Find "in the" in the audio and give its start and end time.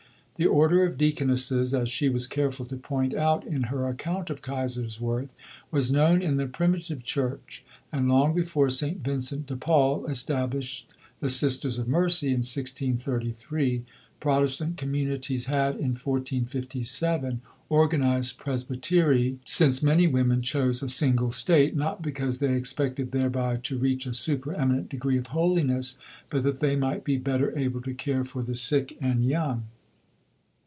6.23-6.47